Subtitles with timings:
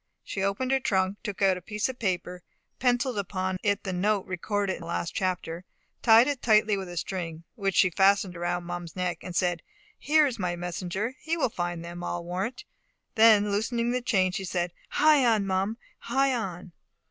[0.23, 2.41] She opened her trunk, took out a piece of paper,
[2.79, 5.63] pencilled upon it the note recorded in the last chapter,
[6.01, 9.61] tied it tightly with a string, which she fastened around Mum's neck, and said,
[9.99, 11.13] "Here is my messenger!
[11.19, 12.65] He will find them, I warrant."
[13.13, 15.77] Then loosening the chain, she said, "Hie on, Mum!
[15.99, 16.71] hie on!"